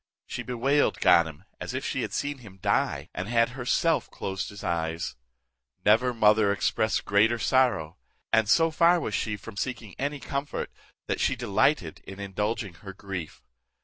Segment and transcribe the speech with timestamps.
[0.25, 4.63] She bewailed Ganem as if she had seen him die, and had herself closed his
[4.63, 5.15] eyes:
[5.85, 7.97] never mother expressed greater sorrow;
[8.33, 10.71] and so far was she from seeking any comfort,
[11.05, 13.43] that she delighted in indulging her grief.